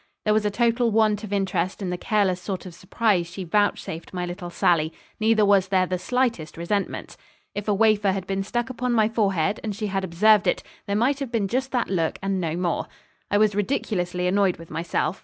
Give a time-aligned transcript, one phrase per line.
[0.25, 4.15] There was a total want of interest in the careless sort of surprise she vouchsafed
[4.15, 7.17] my little sally; neither was there the slightest resentment.
[7.53, 10.95] If a wafer had been stuck upon my forehead, and she had observed it, there
[10.95, 12.87] might have been just that look and no more.
[13.29, 15.19] I was ridiculously annoyed with myself.